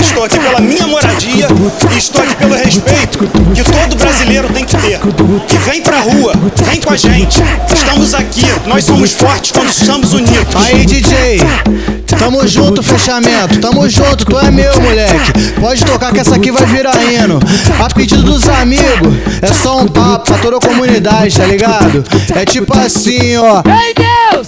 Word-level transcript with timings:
Estou 0.00 0.24
aqui 0.24 0.36
pela 0.40 0.58
minha 0.58 0.84
moradia 0.88 1.46
e 1.92 1.96
estou 1.96 2.22
aqui 2.22 2.34
pelo 2.34 2.56
respeito 2.56 3.18
que 3.18 3.62
todo 3.62 3.96
brasileiro 3.96 4.48
tem 4.48 4.64
que 4.64 4.76
ter. 4.76 4.98
E 5.52 5.58
vem 5.58 5.80
pra 5.80 6.00
rua, 6.00 6.32
vem 6.68 6.80
com 6.80 6.92
a 6.92 6.96
gente. 6.96 7.40
Estamos 7.72 8.12
aqui, 8.14 8.46
nós 8.66 8.84
somos 8.84 9.12
fortes 9.12 9.52
quando 9.52 9.68
estamos 9.68 10.12
unidos. 10.12 10.56
Aí, 10.56 10.84
DJ, 10.84 11.38
tamo 12.18 12.44
junto, 12.48 12.82
fechamento. 12.82 13.60
Tamo 13.60 13.88
junto, 13.88 14.24
tu 14.24 14.40
é 14.40 14.50
meu, 14.50 14.74
moleque. 14.80 15.52
Pode 15.60 15.84
tocar 15.84 16.12
que 16.12 16.18
essa 16.18 16.34
aqui 16.34 16.50
vai 16.50 16.66
virar 16.66 16.96
hino. 17.00 17.38
A 17.78 17.94
pedido 17.94 18.24
dos 18.24 18.48
amigos, 18.48 19.14
é 19.40 19.52
só 19.52 19.78
um 19.78 19.86
papo 19.86 20.32
pra 20.32 20.38
toda 20.38 20.56
a 20.56 20.60
comunidade, 20.60 21.36
tá 21.36 21.46
ligado? 21.46 22.04
É 22.34 22.44
tipo 22.44 22.76
assim, 22.76 23.36
ó. 23.36 23.62
Ei 23.64 23.94
Deus! 23.94 24.43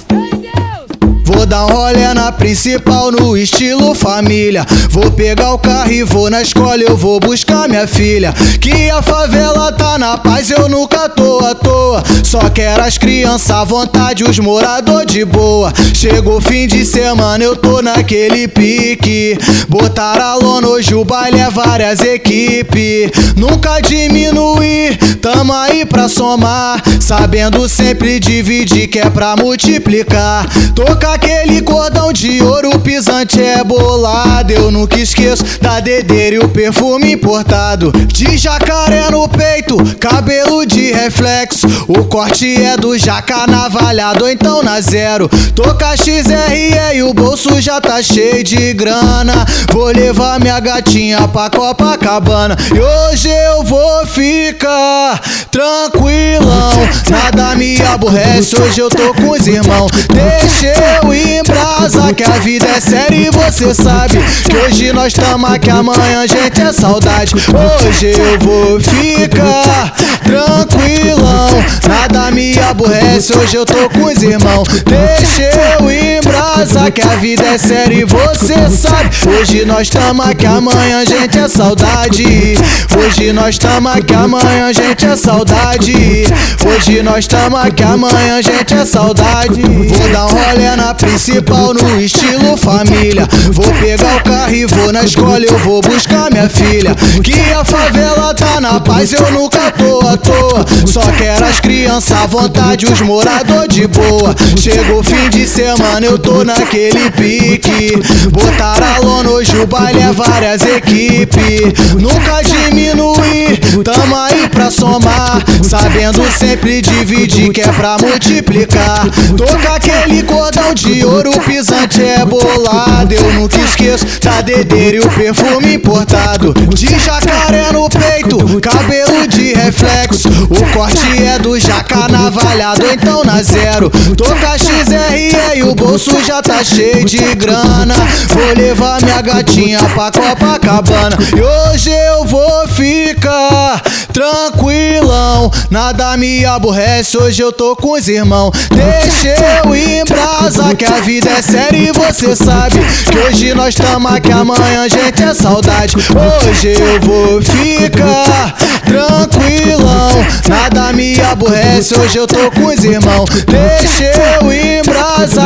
Vou 1.27 1.45
dar 1.45 1.66
um 1.66 1.70
rolê 1.70 2.14
na 2.14 2.30
principal 2.30 3.11
no 3.11 3.36
estilo 3.36 3.96
família. 3.96 4.64
Vou 4.88 5.10
pegar 5.10 5.55
o 5.55 5.59
carro 5.59 5.91
e 5.91 6.05
vou 6.05 6.30
na 6.30 6.41
escola, 6.41 6.80
eu 6.80 6.96
vou 6.96 7.19
buscar 7.19 7.69
minha 7.69 7.84
filha. 7.88 8.33
Que 8.60 8.88
a 8.91 9.02
favela 9.02 9.73
tá 9.73 9.98
na 9.98 10.16
paz, 10.16 10.52
eu 10.52 10.69
nunca 10.69 11.09
tô 11.09 11.41
à 11.41 11.52
toa. 11.52 12.00
Só 12.23 12.48
quero 12.48 12.80
as 12.80 12.97
crianças 12.97 13.50
à 13.50 13.64
vontade, 13.64 14.23
os 14.23 14.38
morador 14.38 15.05
de 15.05 15.24
boa. 15.24 15.73
Chegou 15.92 16.41
fim 16.41 16.69
de 16.69 16.84
semana, 16.84 17.42
eu 17.42 17.56
tô 17.56 17.83
naquele 17.83 18.47
pique. 18.47 19.36
Botar 19.69 20.20
a 20.20 20.36
lona, 20.36 20.69
hoje 20.69 20.95
o 20.95 21.05
baile 21.05 21.41
é 21.41 21.50
várias 21.50 22.05
equipes. 22.05 23.11
Nunca 23.34 23.80
diminuir, 23.80 24.97
tamo 25.20 25.52
aí 25.52 25.84
pra 25.84 26.08
somar. 26.08 26.80
Sabendo 27.06 27.69
sempre 27.69 28.19
dividir, 28.19 28.88
que 28.88 28.98
é 28.98 29.09
pra 29.09 29.37
multiplicar. 29.37 30.45
Toca 30.74 31.12
aquele 31.12 31.62
cordão 31.62 32.12
de 32.12 32.42
ouro 32.42 32.80
pisante 32.80 33.41
é 33.41 33.62
bolado. 33.62 34.52
Eu 34.52 34.73
nunca 34.73 34.98
esqueço 34.98 35.45
da 35.62 35.78
dedeira 35.78 36.34
e 36.34 36.39
o 36.41 36.48
perfume 36.48 37.12
importado. 37.12 37.92
De 38.08 38.36
jacaré 38.36 39.08
no 39.08 39.28
peito, 39.28 39.77
cabelo 40.00 40.67
de 40.67 40.91
reflexo. 40.91 41.69
O 41.86 42.06
corte 42.06 42.61
é 42.61 42.77
do 42.77 42.98
jaca 42.98 43.47
navalhado, 43.47 44.28
então 44.28 44.64
na 44.64 44.80
zero. 44.80 45.28
Toca 45.55 45.97
XRE 45.97 46.97
e 46.97 47.05
o 47.05 47.14
bolso 47.14 47.61
já 47.61 47.80
tá 47.80 48.02
cheio 48.02 48.42
de 48.42 48.73
grana. 48.73 49.47
Vou 49.73 49.92
levar 49.92 50.41
minha 50.41 50.58
gatinha 50.58 51.28
pra 51.28 51.50
Copacabana. 51.50 52.56
E 52.75 52.80
hoje 52.80 53.28
eu 53.28 53.62
vou 53.62 54.05
ficar 54.08 55.20
tranquilão. 55.52 56.95
Nada 57.08 57.55
me 57.55 57.80
aborrece, 57.83 58.61
hoje 58.61 58.80
eu 58.80 58.89
tô 58.89 59.14
com 59.14 59.30
os 59.30 59.47
irmãos. 59.47 59.91
Deixa 60.12 60.72
eu 61.02 61.14
em 61.14 61.42
brasa, 61.42 62.12
que 62.12 62.25
a 62.25 62.39
vida 62.39 62.66
é 62.66 62.80
séria 62.80 63.28
e 63.28 63.30
você 63.30 63.75
sabe 63.75 64.19
que 64.48 64.56
hoje 64.56 64.92
nós 64.92 65.12
tamo 65.12 65.47
aqui, 65.47 65.70
amanhã 65.70 66.27
gente 66.27 66.61
é 66.61 66.72
saudade. 66.72 67.34
Hoje 67.34 68.12
eu 68.12 68.39
vou 68.41 68.80
ficar 68.80 69.94
tranquilão, 70.24 71.64
nada 71.89 72.30
me 72.30 72.58
aborrece, 72.58 73.36
hoje 73.36 73.56
eu 73.56 73.64
tô 73.64 73.89
com 73.91 74.05
os 74.05 74.22
irmãos. 74.22 74.69
Deixa 74.84 75.42
eu 75.78 75.91
em 75.91 76.25
brasa, 76.56 76.90
que 76.90 77.02
a 77.02 77.16
vida 77.16 77.42
é 77.42 77.58
séria 77.58 77.94
e 77.94 78.04
você 78.04 78.70
sabe. 78.70 79.10
Hoje 79.28 79.64
nós 79.64 79.88
tamo 79.90 80.22
aqui, 80.22 80.46
amanhã 80.46 81.04
gente 81.04 81.38
é 81.38 81.48
saudade. 81.48 82.54
Hoje 82.96 83.32
nós 83.32 83.58
tamo 83.58 83.88
aqui, 83.88 84.14
amanhã 84.14 84.72
gente 84.72 85.04
é 85.04 85.16
saudade. 85.16 86.24
Hoje 86.64 87.02
nós 87.02 87.27
tamo 87.27 87.56
aqui, 87.56 87.82
amanhã 87.82 88.40
gente 88.42 88.74
é 88.74 88.84
saudade. 88.84 89.62
Vou 89.62 90.08
dar 90.08 90.27
um 90.27 90.28
rolê 90.28 90.77
na 90.77 90.94
principal 90.94 91.74
no 91.74 92.00
estilo 92.00 92.56
família. 92.56 93.28
Vou 93.52 93.70
pegar 93.74 94.16
o 94.16 94.22
carro 94.22 94.54
e 94.54 94.66
vou 94.66 94.92
na 94.92 95.04
escola, 95.04 95.44
eu 95.44 95.58
vou 95.58 95.80
buscar 95.82 96.30
minha 96.30 96.48
filha. 96.48 96.94
Que 97.22 97.52
a 97.52 97.64
favela 97.64 98.34
tá 98.34 98.60
na 98.60 98.80
paz, 98.80 99.12
eu 99.12 99.30
nunca 99.32 99.70
tô 99.72 100.00
à 100.06 100.16
toa. 100.16 100.64
Só 100.86 101.02
quero 101.18 101.45
as 101.45 101.61
crianças 101.61 102.16
à 102.16 102.27
vontade, 102.27 102.86
os 102.86 103.00
morador 103.00 103.68
de 103.68 103.86
boa. 103.86 104.34
Chegou 104.58 105.02
fim 105.02 105.28
de 105.28 105.46
semana, 105.46 106.06
eu 106.06 106.18
tô 106.18 106.45
naquele 106.46 107.11
pique. 107.11 107.96
Botar 108.30 108.79
a 108.83 109.29
hoje 109.29 109.58
o 109.58 109.67
baile 109.67 110.01
é 110.01 110.12
várias 110.12 110.62
equipes. 110.62 111.95
Nunca 111.95 112.40
diminuir, 112.42 113.58
tamo 113.84 114.17
aí 114.17 114.48
pra 114.48 114.70
somar. 114.70 115.45
Sabendo 115.62 116.23
sempre 116.39 116.80
dividir, 116.80 117.52
que 117.52 117.61
é 117.61 117.73
pra 117.73 117.96
multiplicar. 117.98 119.07
Toca 119.36 119.74
aquele 119.74 120.23
cordão 120.23 120.73
de 120.73 121.05
ouro, 121.05 121.33
pisante 121.40 122.02
é 122.02 122.24
bolado. 122.24 123.13
Eu 123.13 123.33
nunca 123.34 123.58
esqueço 123.58 124.07
da 124.23 124.40
dedeira 124.40 124.96
e 124.96 125.01
o 125.01 125.11
perfume 125.11 125.74
importado. 125.74 126.55
De 126.74 126.98
jacaré 126.98 127.73
no 127.73 127.89
peito, 127.89 128.61
cabelo 128.61 129.26
de 129.26 129.52
reflexo. 129.55 130.28
O 130.28 130.73
corte 130.73 131.23
é 131.25 131.38
do 131.38 131.58
jaca 131.58 132.08
navalhado, 132.08 132.84
então 132.93 133.25
na 133.25 133.43
zero. 133.43 133.90
Toca 134.17 134.58
XRE 134.58 135.56
e 135.56 135.62
o 135.62 135.75
bolso 135.75 136.23
já 136.25 136.36
tá 136.43 136.62
cheio 136.62 137.05
de 137.05 137.35
grana. 137.35 137.94
Vou 138.29 138.55
levar 138.56 139.00
minha 139.02 139.20
gatinha 139.20 139.79
pra 139.94 140.11
Copacabana. 140.11 141.17
E 141.37 141.41
hoje 141.41 141.91
eu 141.91 142.25
vou 142.25 142.69
ficar 142.69 143.82
tranquilão. 144.12 145.50
Nada 145.70 146.17
me 146.17 146.44
aborrece, 146.44 147.19
hoje 147.19 147.43
eu 147.43 147.52
tô 147.52 147.76
com 147.76 147.93
os 147.93 148.08
irmãos. 148.08 148.52
Deixa 148.70 149.35
eu 149.64 149.75
em 149.75 150.05
brasa, 150.05 150.75
que 150.75 150.85
a 150.85 151.00
vida 151.00 151.31
é 151.31 151.43
séria 151.43 151.91
e 151.91 151.93
você 151.93 152.35
sabe 152.35 152.79
que 153.11 153.19
hoje 153.19 153.55
nós 153.55 153.75
tamo 153.75 154.08
aqui, 154.08 154.32
amanhã 154.32 154.88
gente 154.88 155.23
é 155.23 155.35
saudade. 155.35 155.96
Hoje 155.96 156.73
eu 156.73 157.00
vou 157.00 157.43
ficar 157.43 158.55
tranquilão. 158.85 160.26
Nada 160.49 160.93
me 160.93 161.20
aborrece, 161.20 161.99
hoje 161.99 162.19
eu 162.19 162.26
tô 162.26 162.50
com 162.50 162.67
os 162.67 162.85
irmãos. 162.85 163.29
Deixa 163.46 164.05
eu 164.41 164.52
em 164.52 164.82
brasa, 164.82 164.95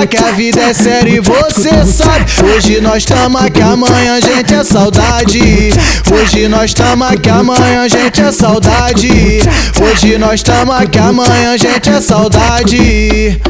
que 0.09 0.17
a 0.17 0.33
vida 0.33 0.61
é 0.61 0.75
séria 0.75 1.11
e 1.11 1.21
você 1.21 1.85
sabe. 1.87 2.25
Hoje 2.43 2.81
nós 2.81 3.05
tamo 3.05 3.39
aqui, 3.39 3.63
amanhã 3.63 4.21
gente 4.21 4.53
é 4.53 4.65
saudade. 4.65 5.73
Hoje 6.13 6.49
nós 6.49 6.75
tamo 6.75 7.05
aqui, 7.05 7.31
amanhã 7.31 7.89
gente 7.89 8.21
é 8.21 8.33
saudade. 8.33 9.41
Hoje 9.81 10.19
nós 10.19 10.43
tamo 10.43 10.73
aqui, 10.73 10.99
amanhã 10.99 11.57
gente 11.57 11.89
é 11.89 12.01
saudade. 12.01 13.41